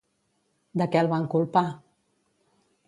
[0.81, 1.65] De què el van culpar?